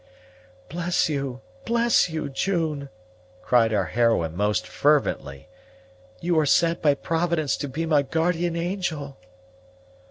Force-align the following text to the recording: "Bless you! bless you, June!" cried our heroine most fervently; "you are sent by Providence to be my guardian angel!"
"Bless 0.67 1.09
you! 1.09 1.41
bless 1.63 2.09
you, 2.09 2.27
June!" 2.27 2.89
cried 3.43 3.71
our 3.71 3.85
heroine 3.85 4.35
most 4.35 4.67
fervently; 4.67 5.47
"you 6.19 6.39
are 6.39 6.45
sent 6.47 6.81
by 6.81 6.95
Providence 6.95 7.55
to 7.57 7.67
be 7.67 7.85
my 7.85 8.01
guardian 8.01 8.55
angel!" 8.55 9.19